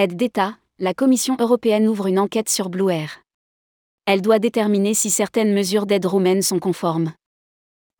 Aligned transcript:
Aide 0.00 0.14
d'État, 0.14 0.56
la 0.78 0.94
Commission 0.94 1.36
européenne 1.40 1.88
ouvre 1.88 2.06
une 2.06 2.20
enquête 2.20 2.48
sur 2.48 2.68
Blue 2.68 2.88
Air. 2.88 3.24
Elle 4.06 4.22
doit 4.22 4.38
déterminer 4.38 4.94
si 4.94 5.10
certaines 5.10 5.52
mesures 5.52 5.86
d'aide 5.86 6.06
roumaine 6.06 6.40
sont 6.40 6.60
conformes. 6.60 7.14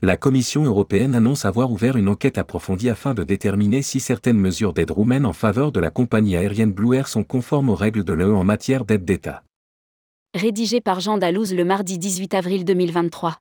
La 0.00 0.16
Commission 0.16 0.62
européenne 0.62 1.16
annonce 1.16 1.44
avoir 1.44 1.72
ouvert 1.72 1.96
une 1.96 2.08
enquête 2.08 2.38
approfondie 2.38 2.88
afin 2.88 3.14
de 3.14 3.24
déterminer 3.24 3.82
si 3.82 3.98
certaines 3.98 4.38
mesures 4.38 4.74
d'aide 4.74 4.92
roumaine 4.92 5.26
en 5.26 5.32
faveur 5.32 5.72
de 5.72 5.80
la 5.80 5.90
compagnie 5.90 6.36
aérienne 6.36 6.70
Blue 6.72 6.94
Air 6.94 7.08
sont 7.08 7.24
conformes 7.24 7.68
aux 7.68 7.74
règles 7.74 8.04
de 8.04 8.12
l'UE 8.12 8.32
en 8.32 8.44
matière 8.44 8.84
d'aide 8.84 9.04
d'État. 9.04 9.42
Rédigé 10.36 10.80
par 10.80 11.00
Jean 11.00 11.18
Dalouse 11.18 11.52
le 11.52 11.64
mardi 11.64 11.98
18 11.98 12.32
avril 12.34 12.64
2023. 12.64 13.38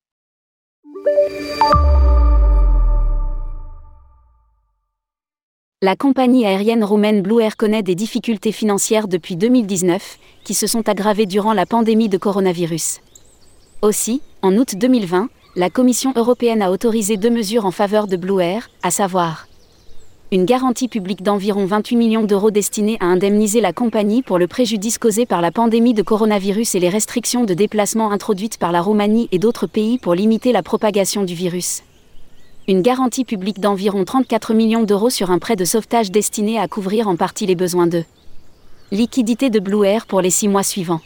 La 5.84 5.96
compagnie 5.96 6.44
aérienne 6.44 6.84
roumaine 6.84 7.22
Blue 7.22 7.40
Air 7.40 7.56
connaît 7.56 7.84
des 7.84 7.94
difficultés 7.94 8.52
financières 8.52 9.08
depuis 9.08 9.36
2019, 9.36 10.18
qui 10.44 10.56
se 10.56 10.66
sont 10.66 10.90
aggravées 10.90 11.28
durant 11.28 11.54
la 11.54 11.68
pandémie 11.68 12.10
de 12.10 12.18
coronavirus. 12.18 13.02
Aussi, 13.84 14.24
en 14.42 14.58
août 14.58 14.74
2020, 14.76 15.30
la 15.56 15.70
Commission 15.70 16.14
européenne 16.16 16.64
a 16.64 16.72
autorisé 16.72 17.16
deux 17.16 17.30
mesures 17.30 17.68
en 17.68 17.70
faveur 17.70 18.08
de 18.08 18.18
Blue 18.18 18.42
Air, 18.42 18.72
à 18.82 18.90
savoir 18.90 19.48
une 20.32 20.46
garantie 20.46 20.88
publique 20.88 21.22
d'environ 21.22 21.68
28 21.68 21.96
millions 21.96 22.24
d'euros 22.24 22.50
destinée 22.50 22.98
à 23.00 23.06
indemniser 23.06 23.62
la 23.62 23.72
compagnie 23.72 24.24
pour 24.24 24.40
le 24.40 24.48
préjudice 24.48 24.98
causé 24.98 25.28
par 25.28 25.42
la 25.42 25.52
pandémie 25.52 25.94
de 25.94 26.02
coronavirus 26.02 26.74
et 26.74 26.80
les 26.80 26.90
restrictions 26.90 27.44
de 27.44 27.54
déplacement 27.54 28.10
introduites 28.10 28.58
par 28.58 28.72
la 28.72 28.82
Roumanie 28.82 29.30
et 29.32 29.38
d'autres 29.38 29.68
pays 29.68 30.00
pour 30.00 30.16
limiter 30.16 30.54
la 30.54 30.64
propagation 30.64 31.24
du 31.24 31.36
virus 31.36 31.84
une 32.70 32.82
garantie 32.82 33.24
publique 33.24 33.62
d'environ 33.62 34.04
34 34.04 34.54
millions 34.54 34.84
d'euros 34.84 35.10
sur 35.10 35.32
un 35.32 35.40
prêt 35.40 35.56
de 35.56 35.64
sauvetage 35.64 36.12
destiné 36.12 36.60
à 36.60 36.68
couvrir 36.68 37.08
en 37.08 37.16
partie 37.16 37.46
les 37.46 37.56
besoins 37.56 37.88
de 37.88 38.04
liquidité 38.92 39.50
de 39.50 39.60
Blue 39.60 39.86
Air 39.86 40.06
pour 40.06 40.20
les 40.20 40.30
six 40.30 40.50
mois 40.50 40.64
suivants. 40.64 41.00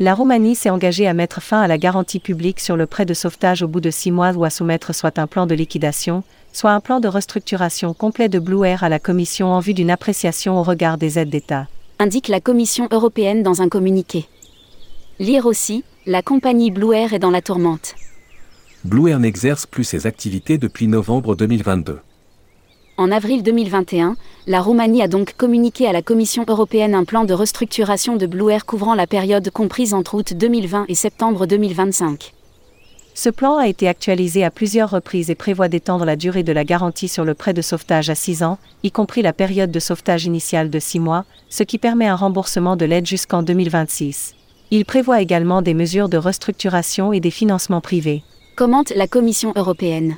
La 0.00 0.14
Roumanie 0.14 0.56
s'est 0.56 0.70
engagée 0.70 1.06
à 1.06 1.14
mettre 1.14 1.40
fin 1.40 1.60
à 1.60 1.68
la 1.68 1.78
garantie 1.78 2.18
publique 2.18 2.58
sur 2.58 2.76
le 2.76 2.86
prêt 2.86 3.04
de 3.04 3.14
sauvetage 3.14 3.62
au 3.62 3.68
bout 3.68 3.80
de 3.80 3.92
six 3.92 4.10
mois 4.10 4.32
ou 4.32 4.42
à 4.42 4.50
soumettre 4.50 4.92
soit 4.92 5.16
un 5.20 5.28
plan 5.28 5.46
de 5.46 5.54
liquidation, 5.54 6.24
soit 6.52 6.72
un 6.72 6.80
plan 6.80 6.98
de 6.98 7.06
restructuration 7.06 7.94
complet 7.94 8.28
de 8.28 8.40
Blue 8.40 8.66
Air 8.66 8.82
à 8.82 8.88
la 8.88 8.98
Commission 8.98 9.52
en 9.52 9.60
vue 9.60 9.74
d'une 9.74 9.92
appréciation 9.92 10.58
au 10.58 10.64
regard 10.64 10.98
des 10.98 11.20
aides 11.20 11.30
d'État. 11.30 11.68
Indique 12.00 12.26
la 12.26 12.40
Commission 12.40 12.88
européenne 12.90 13.44
dans 13.44 13.62
un 13.62 13.68
communiqué. 13.68 14.26
Lire 15.20 15.46
aussi, 15.46 15.84
la 16.06 16.22
compagnie 16.22 16.72
Blue 16.72 16.92
Air 16.92 17.12
est 17.14 17.20
dans 17.20 17.30
la 17.30 17.42
tourmente. 17.42 17.94
Blue 18.84 19.08
Air 19.08 19.18
n'exerce 19.18 19.64
plus 19.64 19.84
ses 19.84 20.06
activités 20.06 20.58
depuis 20.58 20.88
novembre 20.88 21.34
2022. 21.36 22.00
En 22.98 23.10
avril 23.10 23.42
2021, 23.42 24.14
la 24.46 24.60
Roumanie 24.60 25.00
a 25.00 25.08
donc 25.08 25.32
communiqué 25.38 25.86
à 25.86 25.92
la 25.92 26.02
Commission 26.02 26.44
européenne 26.46 26.94
un 26.94 27.04
plan 27.04 27.24
de 27.24 27.32
restructuration 27.32 28.16
de 28.16 28.26
Blue 28.26 28.50
Air 28.50 28.66
couvrant 28.66 28.94
la 28.94 29.06
période 29.06 29.48
comprise 29.48 29.94
entre 29.94 30.16
août 30.16 30.34
2020 30.34 30.84
et 30.88 30.94
septembre 30.94 31.46
2025. 31.46 32.34
Ce 33.14 33.30
plan 33.30 33.56
a 33.56 33.68
été 33.68 33.88
actualisé 33.88 34.44
à 34.44 34.50
plusieurs 34.50 34.90
reprises 34.90 35.30
et 35.30 35.34
prévoit 35.34 35.68
d'étendre 35.68 36.04
la 36.04 36.16
durée 36.16 36.42
de 36.42 36.52
la 36.52 36.64
garantie 36.64 37.08
sur 37.08 37.24
le 37.24 37.32
prêt 37.32 37.54
de 37.54 37.62
sauvetage 37.62 38.10
à 38.10 38.14
6 38.14 38.42
ans, 38.42 38.58
y 38.82 38.90
compris 38.90 39.22
la 39.22 39.32
période 39.32 39.70
de 39.70 39.80
sauvetage 39.80 40.26
initiale 40.26 40.68
de 40.68 40.78
6 40.78 41.00
mois, 41.00 41.24
ce 41.48 41.62
qui 41.62 41.78
permet 41.78 42.06
un 42.06 42.16
remboursement 42.16 42.76
de 42.76 42.84
l'aide 42.84 43.06
jusqu'en 43.06 43.42
2026. 43.42 44.34
Il 44.70 44.84
prévoit 44.84 45.22
également 45.22 45.62
des 45.62 45.72
mesures 45.72 46.10
de 46.10 46.18
restructuration 46.18 47.14
et 47.14 47.20
des 47.20 47.30
financements 47.30 47.80
privés 47.80 48.22
commente 48.54 48.92
la 48.94 49.08
Commission 49.08 49.52
européenne. 49.56 50.16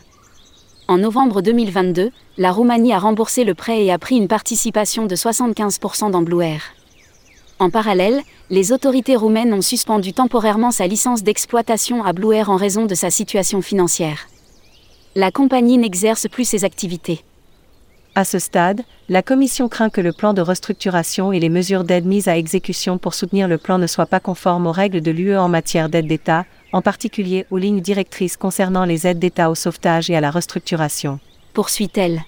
En 0.89 0.99
novembre 0.99 1.41
2022, 1.41 2.11
la 2.37 2.53
Roumanie 2.53 2.93
a 2.93 2.99
remboursé 2.99 3.45
le 3.45 3.55
prêt 3.55 3.85
et 3.85 3.91
a 3.91 3.99
pris 3.99 4.17
une 4.17 4.29
participation 4.29 5.07
de 5.07 5.17
75% 5.17 6.11
dans 6.11 6.23
Blue 6.23 6.43
Air. 6.43 6.63
En 7.59 7.71
parallèle, 7.71 8.21
les 8.51 8.73
autorités 8.73 9.17
roumaines 9.17 9.55
ont 9.55 9.63
suspendu 9.63 10.13
temporairement 10.13 10.71
sa 10.71 10.87
licence 10.87 11.23
d'exploitation 11.23 12.05
à 12.05 12.13
Blue 12.13 12.35
Air 12.35 12.51
en 12.51 12.57
raison 12.57 12.85
de 12.85 12.95
sa 12.95 13.11
situation 13.11 13.63
financière. 13.63 14.29
La 15.15 15.31
compagnie 15.31 15.79
n'exerce 15.79 16.29
plus 16.29 16.45
ses 16.45 16.65
activités. 16.65 17.25
À 18.15 18.25
ce 18.25 18.39
stade, 18.39 18.83
la 19.09 19.23
Commission 19.23 19.69
craint 19.69 19.91
que 19.91 20.01
le 20.01 20.13
plan 20.13 20.35
de 20.35 20.43
restructuration 20.43 21.33
et 21.33 21.41
les 21.41 21.49
mesures 21.49 21.85
d'aide 21.85 22.07
mises 22.07 22.29
à 22.29 22.37
exécution 22.37 22.99
pour 22.99 23.15
soutenir 23.15 23.49
le 23.49 23.59
plan 23.59 23.79
ne 23.79 23.87
soient 23.87 24.07
pas 24.07 24.21
conformes 24.21 24.67
aux 24.67 24.73
règles 24.73 25.01
de 25.01 25.11
l'UE 25.11 25.37
en 25.37 25.49
matière 25.49 25.89
d'aide 25.89 26.07
d'État, 26.07 26.45
en 26.77 26.83
particulier 26.83 27.47
aux 27.51 27.57
lignes 27.57 27.81
directrices 27.81 28.37
concernant 28.37 28.85
les 28.85 29.07
aides 29.07 29.19
d'État 29.19 29.51
au 29.51 29.55
sauvetage 29.55 30.11
et 30.11 30.15
à 30.15 30.21
la 30.21 30.31
restructuration. 30.31 31.19
Poursuit-elle. 31.55 32.21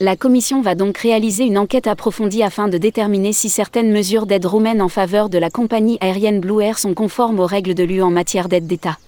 La 0.00 0.16
Commission 0.16 0.62
va 0.62 0.74
donc 0.74 0.98
réaliser 0.98 1.44
une 1.44 1.56
enquête 1.56 1.86
approfondie 1.86 2.42
afin 2.42 2.66
de 2.66 2.76
déterminer 2.76 3.32
si 3.32 3.48
certaines 3.48 3.92
mesures 3.92 4.26
d'aide 4.26 4.46
roumaine 4.46 4.82
en 4.82 4.88
faveur 4.88 5.28
de 5.28 5.38
la 5.38 5.48
compagnie 5.48 5.96
aérienne 6.00 6.40
Blue 6.40 6.60
Air 6.60 6.76
sont 6.76 6.92
conformes 6.92 7.38
aux 7.38 7.46
règles 7.46 7.74
de 7.74 7.84
l'UE 7.84 8.02
en 8.02 8.10
matière 8.10 8.48
d'aide 8.48 8.66
d'État. 8.66 8.98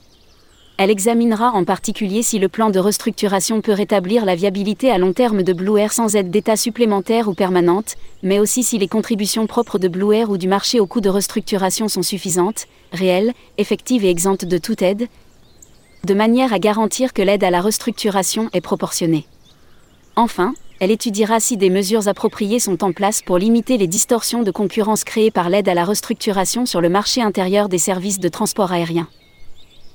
Elle 0.76 0.90
examinera 0.90 1.52
en 1.52 1.62
particulier 1.62 2.24
si 2.24 2.40
le 2.40 2.48
plan 2.48 2.68
de 2.68 2.80
restructuration 2.80 3.60
peut 3.60 3.72
rétablir 3.72 4.24
la 4.24 4.34
viabilité 4.34 4.90
à 4.90 4.98
long 4.98 5.12
terme 5.12 5.44
de 5.44 5.52
Blue 5.52 5.78
Air 5.78 5.92
sans 5.92 6.16
aide 6.16 6.32
d'État 6.32 6.56
supplémentaire 6.56 7.28
ou 7.28 7.34
permanente, 7.34 7.94
mais 8.24 8.40
aussi 8.40 8.64
si 8.64 8.76
les 8.78 8.88
contributions 8.88 9.46
propres 9.46 9.78
de 9.78 9.86
Blue 9.86 10.12
Air 10.12 10.30
ou 10.30 10.36
du 10.36 10.48
marché 10.48 10.80
au 10.80 10.86
coût 10.88 11.00
de 11.00 11.08
restructuration 11.08 11.86
sont 11.86 12.02
suffisantes, 12.02 12.66
réelles, 12.92 13.34
effectives 13.56 14.04
et 14.04 14.10
exemptes 14.10 14.46
de 14.46 14.58
toute 14.58 14.82
aide, 14.82 15.06
de 16.04 16.14
manière 16.14 16.52
à 16.52 16.58
garantir 16.58 17.12
que 17.12 17.22
l'aide 17.22 17.44
à 17.44 17.50
la 17.50 17.60
restructuration 17.60 18.50
est 18.52 18.60
proportionnée. 18.60 19.26
Enfin, 20.16 20.54
elle 20.80 20.90
étudiera 20.90 21.38
si 21.38 21.56
des 21.56 21.70
mesures 21.70 22.08
appropriées 22.08 22.58
sont 22.58 22.82
en 22.82 22.90
place 22.90 23.22
pour 23.22 23.38
limiter 23.38 23.78
les 23.78 23.86
distorsions 23.86 24.42
de 24.42 24.50
concurrence 24.50 25.04
créées 25.04 25.30
par 25.30 25.50
l'aide 25.50 25.68
à 25.68 25.74
la 25.74 25.84
restructuration 25.84 26.66
sur 26.66 26.80
le 26.80 26.88
marché 26.88 27.22
intérieur 27.22 27.68
des 27.68 27.78
services 27.78 28.18
de 28.18 28.28
transport 28.28 28.72
aérien. 28.72 29.06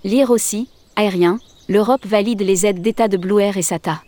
Lire 0.06 0.32
aussi, 0.32 0.70
aérien, 0.96 1.40
l'Europe 1.68 2.06
valide 2.06 2.42
les 2.42 2.66
aides 2.66 2.82
d'État 2.82 3.10
de 3.10 3.18
Blue 3.18 3.42
Air 3.42 3.58
et 3.58 3.62
SATA. 3.62 4.02